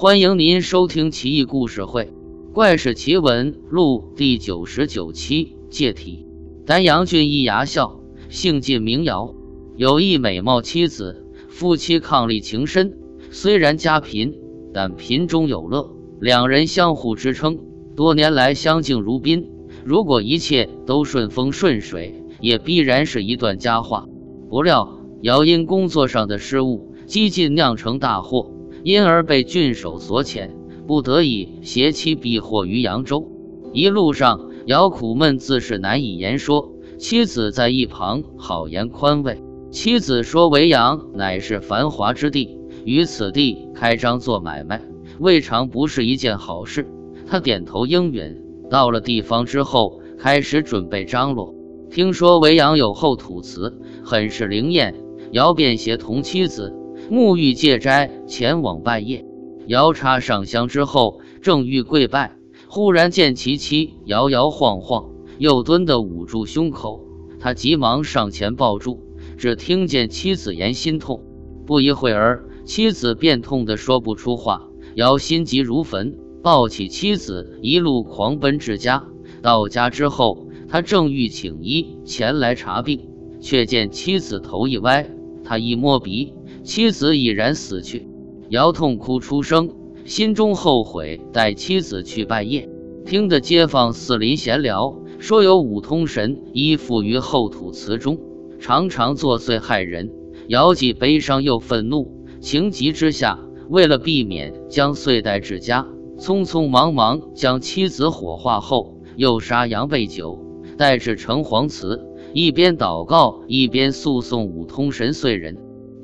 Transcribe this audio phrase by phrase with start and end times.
[0.00, 2.04] 欢迎您收听《奇异故事会·
[2.54, 5.58] 怪事奇闻录》第九十九期。
[5.68, 6.26] 借题，
[6.64, 8.00] 丹阳郡一衙校，
[8.30, 9.34] 姓靳名尧，
[9.76, 12.96] 有一美貌妻子，夫妻伉俪情深。
[13.30, 14.32] 虽然家贫，
[14.72, 17.58] 但贫中有乐，两人相互支撑，
[17.94, 19.50] 多年来相敬如宾。
[19.84, 24.06] 如果一切都顺风顺水，也必然是一段佳话。
[24.48, 28.50] 不料尧因工作上的失误，几近酿成大祸。
[28.82, 30.50] 因而被郡守所遣，
[30.86, 33.30] 不得已携妻避祸于扬州。
[33.72, 36.72] 一路上，姚苦闷自是难以言说。
[36.98, 39.42] 妻子在一旁好言宽慰。
[39.70, 44.82] 妻子说：“维扬乃是繁华之地，于此地开张做买卖，
[45.18, 46.86] 未尝不是一件好事。”
[47.26, 48.42] 他点头应允。
[48.68, 51.54] 到了地方之后，开始准备张罗。
[51.90, 54.94] 听说维扬有厚土瓷，很是灵验，
[55.32, 56.74] 姚便携同妻子。
[57.10, 59.24] 沐浴戒斋，前往拜谒。
[59.66, 62.36] 姚插上香之后，正欲跪拜，
[62.68, 67.04] 忽然见其妻摇摇晃晃，又蹲得捂住胸口。
[67.40, 69.00] 他急忙上前抱住，
[69.36, 71.24] 只听见妻子言心痛。
[71.66, 74.68] 不一会儿，妻子便痛得说不出话。
[74.94, 79.04] 姚心急如焚，抱起妻子，一路狂奔至家。
[79.42, 83.08] 到家之后，他正欲请医前来查病，
[83.40, 85.10] 却见妻子头一歪，
[85.42, 86.34] 他一摸鼻。
[86.62, 88.06] 妻子已然死去，
[88.50, 89.70] 姚痛哭出声，
[90.04, 92.68] 心中后悔带妻子去拜谒。
[93.06, 98.18] 听得街坊四邻闲聊，说有五通神依附于后土祠中，
[98.58, 100.12] 常常作祟害人。
[100.48, 103.38] 姚既悲伤又愤怒，情急之下，
[103.68, 105.86] 为了避免将祟带至家，
[106.18, 110.44] 匆匆忙忙将妻子火化后，又杀羊备酒，
[110.76, 115.56] 带至城隍祠，一边祷告，一边诉讼五通神祟人。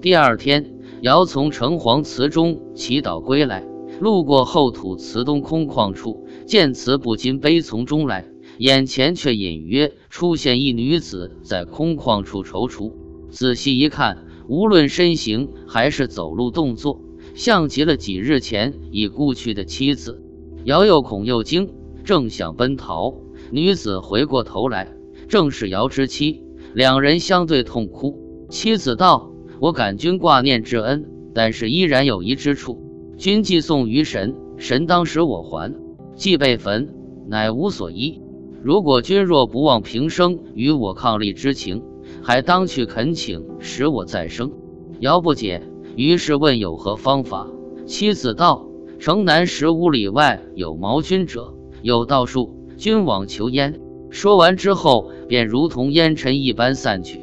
[0.03, 3.67] 第二天，尧从城隍祠中祈祷归来，
[3.99, 8.27] 路过后土祠东空旷处，见此不禁悲从中来，
[8.59, 12.93] 眼前却隐约出现一女子在空旷处踌躇。
[13.31, 17.01] 仔细一看，无论身形还是走路动作，
[17.35, 20.23] 像极了几日前已故去的妻子。
[20.65, 21.71] 尧又恐又惊，
[22.05, 23.15] 正想奔逃，
[23.51, 24.95] 女子回过头来，
[25.27, 26.43] 正是尧之妻。
[26.75, 29.33] 两人相对痛哭，妻子道。
[29.59, 32.83] 我感君挂念之恩，但是依然有一之处。
[33.17, 35.73] 君寄送于神，神当使我还；
[36.15, 36.95] 既被焚，
[37.27, 38.21] 乃无所依。
[38.63, 41.83] 如果君若不忘平生与我伉俪之情，
[42.23, 44.53] 还当去恳请，使我再生。
[45.01, 45.63] 尧不解，
[45.97, 47.47] 于是问有何方法。
[47.87, 48.67] 妻子道：
[48.99, 53.81] 城南十五里外有毛君者，有道术，君往求焉。
[54.11, 57.21] 说完之后，便如同烟尘一般散去。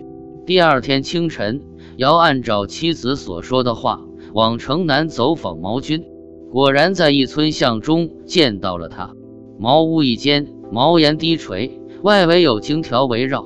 [0.47, 1.61] 第二天清晨。
[1.97, 4.01] 尧按照妻子所说的话，
[4.33, 6.03] 往城南走访毛军，
[6.51, 9.13] 果然在一村巷中见到了他。
[9.59, 13.45] 茅屋一间，茅檐低垂，外围有荆条围绕。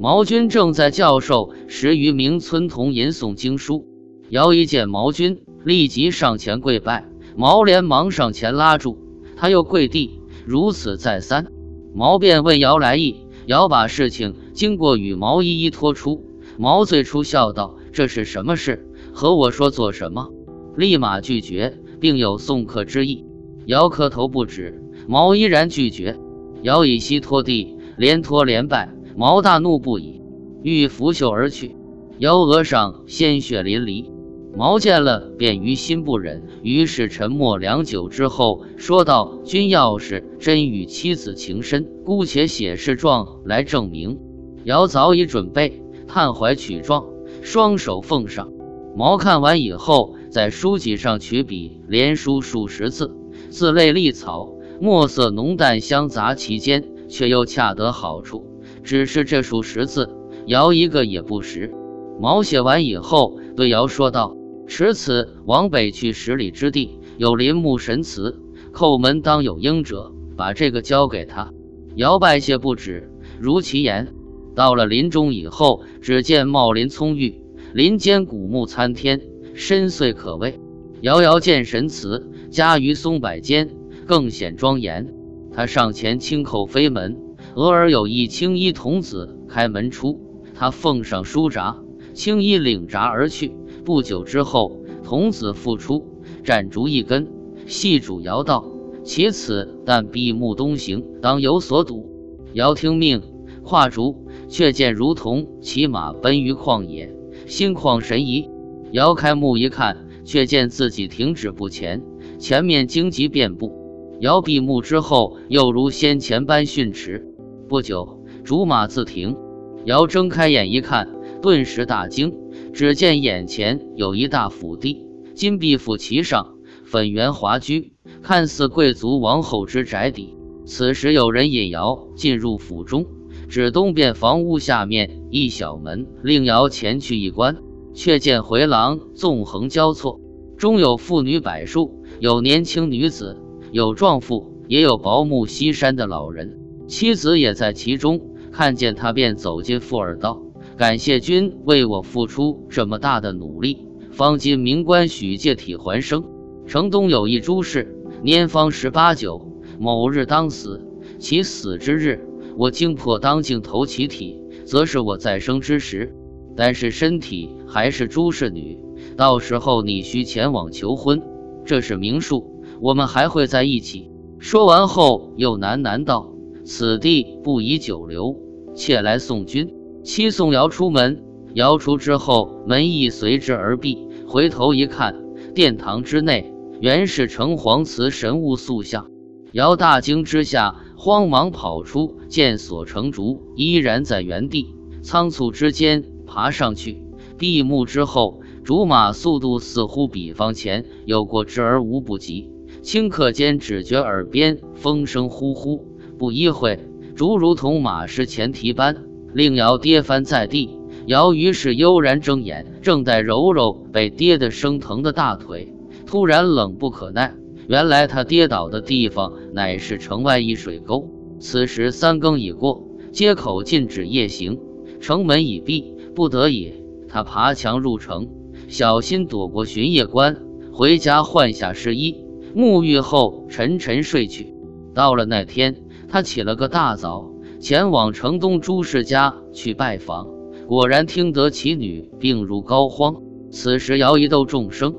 [0.00, 3.84] 毛军正在教授十余名村童吟诵经书。
[4.28, 7.08] 尧一见毛军，立即上前跪拜。
[7.36, 8.96] 毛连忙上前拉住，
[9.36, 11.46] 他又跪地，如此再三。
[11.94, 16.24] 毛便问尧来意，尧把事情经过与毛一一托出。
[16.58, 17.77] 毛最初笑道。
[17.92, 18.86] 这是什么事？
[19.12, 20.28] 和我说做什么？
[20.76, 23.24] 立马拒绝，并有送客之意。
[23.66, 26.18] 姚磕头不止，毛依然拒绝。
[26.62, 28.94] 姚以膝拖地，连拖连拜。
[29.16, 30.22] 毛大怒不已，
[30.62, 31.74] 欲拂袖而去。
[32.18, 34.10] 姚额上鲜血淋漓，
[34.56, 44.18] 毛见了便于心不忍，于是沉默良久之后说道：“君要是真与妻子情深，姑且写誓状来证明。”
[44.64, 47.06] 姚早已准备，探怀取状。
[47.42, 48.52] 双手奉上，
[48.96, 53.14] 毛看完以后，在书籍上取笔，连书数十字，
[53.50, 58.44] 字类隶草，墨色浓淡相杂其间，却又恰得好处。
[58.82, 60.10] 只是这数十字，
[60.46, 61.72] 姚一个也不识。
[62.20, 68.40] 毛写完以后，对姚说道：“持此往北去十里之地，有林木神祠，
[68.72, 71.52] 叩门当有应者，把这个交给他。”
[71.94, 73.10] 姚拜谢不止，
[73.40, 74.14] 如其言。
[74.54, 77.42] 到了林中以后，只见茂林葱郁，
[77.72, 79.20] 林间古木参天，
[79.54, 80.58] 深邃可畏。
[81.00, 83.70] 遥遥见神祠，夹于松柏间，
[84.06, 85.12] 更显庄严。
[85.52, 87.16] 他上前轻叩飞门，
[87.54, 90.20] 俄而有一青衣童子开门出。
[90.54, 91.82] 他奉上书札，
[92.14, 93.52] 青衣领札而去。
[93.84, 96.04] 不久之后，童子复出，
[96.44, 97.28] 斩竹一根，
[97.66, 98.66] 细主遥道
[99.04, 102.08] ：“其此但闭目东行，当有所睹。”
[102.54, 103.22] 遥听命，
[103.62, 104.26] 跨竹。
[104.48, 107.14] 却见如同骑马奔于旷野，
[107.46, 108.48] 心旷神怡。
[108.90, 112.02] 摇开目一看，却见自己停止不前，
[112.38, 113.76] 前面荆棘遍布。
[114.20, 117.24] 尧闭目之后，又如先前般训斥。
[117.68, 119.36] 不久，竹马自停。
[119.84, 121.08] 尧睁开眼一看，
[121.40, 122.34] 顿时大惊，
[122.72, 126.54] 只见眼前有一大府地，金碧府旗上，
[126.84, 127.92] 粉圆华居，
[128.22, 130.34] 看似贵族王后之宅邸。
[130.64, 133.06] 此时有人引尧进入府中，
[133.48, 137.56] 指东边房屋下面一小门，令瑶前去一观，
[137.94, 140.20] 却见回廊纵横交错，
[140.58, 143.38] 中有妇女百数，有年轻女子，
[143.72, 148.20] 有壮妇，也有薄暮西山的老人，妻子也在其中。
[148.52, 150.42] 看见他，便走进富尔道
[150.76, 156.24] ：“感谢君为我付出这么大的努力，方今明官许借体还生。
[156.66, 159.46] 城东有一朱氏，年方十八九。”
[159.78, 160.84] 某日当死，
[161.20, 162.27] 其死之日，
[162.58, 166.12] 我惊魄当镜投其体，则是我再生之时。
[166.56, 168.76] 但是身体还是朱氏女，
[169.16, 171.22] 到时候你需前往求婚，
[171.64, 174.10] 这是明数，我们还会在一起。
[174.40, 176.32] 说完后，又喃喃道
[176.66, 178.34] ：“此地不宜久留，
[178.74, 179.72] 妾来送君。”
[180.02, 181.22] 七送瑶出门，
[181.54, 184.08] 瑶出之后，门亦随之而闭。
[184.26, 185.14] 回头一看，
[185.54, 189.08] 殿堂之内原是城隍祠神物塑像。
[189.52, 197.00] 尧大惊之下，慌忙跑出，见锁成竹依然在原地，仓促之间爬上去。
[197.38, 202.50] 闭目之后，竹马速度似乎比方前有过之而无不及。
[202.82, 205.86] 顷刻间，只觉耳边风声呼呼，
[206.18, 206.80] 不一会，
[207.14, 208.96] 竹如同马失前蹄般，
[209.32, 210.76] 令尧跌翻在地。
[211.06, 215.72] 尧于是悠然睁眼，正待揉揉被跌得生疼的大腿，
[216.06, 217.36] 突然冷不可耐。
[217.68, 221.06] 原来他跌倒的地方乃是城外一水沟。
[221.38, 224.58] 此时三更已过，街口禁止夜行，
[225.00, 226.72] 城门已闭，不得已，
[227.08, 228.26] 他爬墙入城，
[228.68, 230.38] 小心躲过巡夜官，
[230.72, 232.16] 回家换下湿衣，
[232.56, 234.54] 沐浴后沉沉睡去。
[234.94, 235.76] 到了那天，
[236.08, 237.30] 他起了个大早，
[237.60, 240.26] 前往城东朱氏家去拜访，
[240.66, 243.22] 果然听得其女病入膏肓。
[243.50, 244.94] 此时摇一斗众生，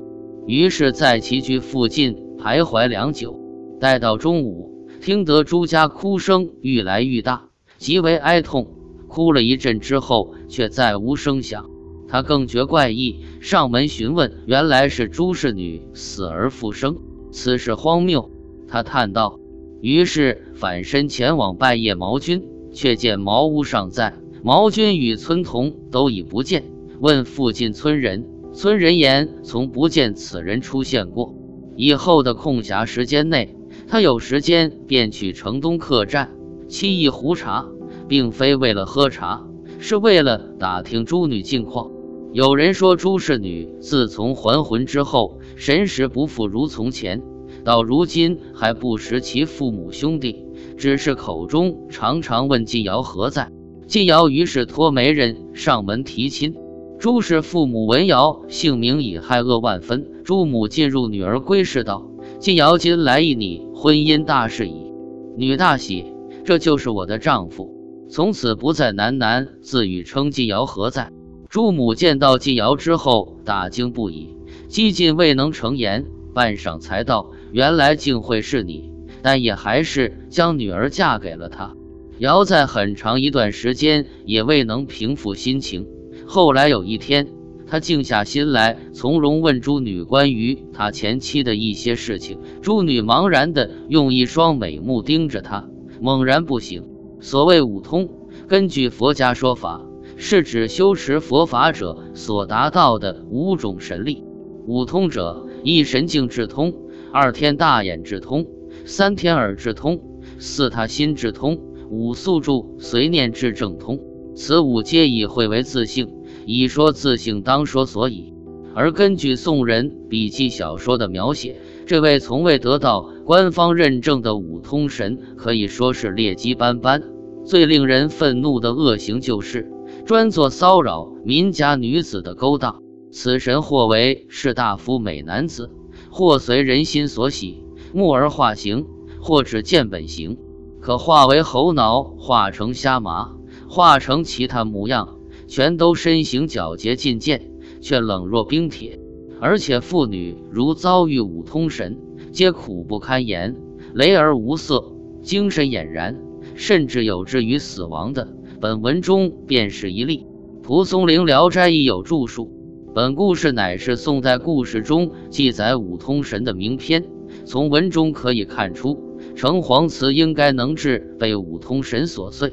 [0.46, 2.29] 于是在其居附近。
[2.42, 3.38] 徘徊良久，
[3.78, 8.66] 待到中午，听得朱家哭声愈来愈大，极为哀痛。
[9.08, 11.68] 哭了一阵之后，却再无声响。
[12.08, 16.96] 他更觉怪异，上门询问，原来是朱氏女死而复生，
[17.30, 18.30] 此事荒谬。
[18.66, 19.38] 他叹道
[19.82, 22.42] ：“于是返身前往拜谒毛君，
[22.72, 26.64] 却见茅屋尚在，毛君与村童都已不见。
[27.00, 31.34] 问附近村人，村人言从不见此人出现过。”
[31.76, 33.56] 以后的空暇时间内，
[33.88, 36.30] 他有时间便去城东客栈
[36.68, 37.66] 沏一壶茶，
[38.08, 39.46] 并非为了喝茶，
[39.78, 41.90] 是为了打听朱女近况。
[42.32, 47.22] 有人说朱氏女自从还魂之后，神识不复如从前，
[47.64, 50.44] 到如今还不识其父母兄弟，
[50.76, 53.50] 只是口中常常问晋瑶何在。
[53.88, 56.54] 晋瑶于是托媒人上门提亲。
[57.00, 64.92] 朱氏父母闻瑶姓名已害恶万分，朱母进入女儿闺室道：“晋瑶今来议你婚姻大事矣。”
[65.36, 67.74] 女大喜，这就是我的丈夫，
[68.08, 71.10] 从此不再喃喃自语称晋瑶何在。
[71.48, 74.36] 朱母见到晋瑶之后，大惊不已，
[74.68, 78.92] 几近未能成言，半晌才道：“原来竟会是你，
[79.22, 81.74] 但也还是将女儿嫁给了他。”
[82.18, 85.88] 瑶在很长一段时间也未能平复心情。
[86.24, 87.26] 后来有一天，
[87.70, 92.40] 他静下心来，从容问朱女关于他前妻的一些事情。
[92.62, 95.68] 朱女茫然地用一双美目盯着他，
[96.00, 96.82] 猛然不醒。
[97.20, 98.08] 所谓五通，
[98.48, 99.86] 根据佛家说法，
[100.16, 104.24] 是指修持佛法者所达到的五种神力。
[104.66, 106.74] 五通者：一神境智通，
[107.12, 108.48] 二天大眼智通，
[108.84, 110.00] 三天耳智通，
[110.40, 114.00] 四他心智通，五宿住随念智正通。
[114.34, 116.08] 此五皆以会为自性。
[116.52, 118.34] 以说自性，当说所以。
[118.74, 127.02] 而根据宋人笔记小说的描写，这位从未得到官方认证的五通神，可以说是劣迹斑斑。
[127.44, 129.70] 最令人愤怒的恶行，就是
[130.04, 132.82] 专做骚扰民家女子的勾当。
[133.12, 135.70] 此神或为士大夫美男子，
[136.10, 138.84] 或随人心所喜，目而化形；
[139.20, 140.36] 或只见本形，
[140.80, 143.36] 可化为猴脑，化成虾麻，
[143.68, 145.16] 化成其他模样。
[145.50, 149.00] 全都身形矫捷进谏，却冷若冰铁。
[149.40, 151.98] 而且妇女如遭遇五通神，
[152.30, 153.56] 皆苦不堪言，
[153.92, 156.16] 雷而无色，精神俨然，
[156.54, 158.28] 甚至有至于死亡的。
[158.60, 160.24] 本文中便是一例。
[160.62, 162.52] 蒲松龄《聊斋》亦有著述。
[162.94, 167.04] 本故事乃是宋代故事中记载五通神的名篇，
[167.44, 172.52] 从文中可以看出，城隍祠应该能治被五通神所碎。